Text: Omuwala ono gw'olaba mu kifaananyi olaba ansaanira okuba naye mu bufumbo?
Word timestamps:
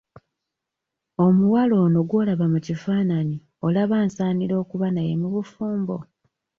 Omuwala 1.25 1.73
ono 1.85 1.99
gw'olaba 2.09 2.45
mu 2.53 2.59
kifaananyi 2.65 3.37
olaba 3.65 3.93
ansaanira 4.03 4.53
okuba 4.63 4.87
naye 4.91 5.13
mu 5.21 5.27
bufumbo? 5.33 5.97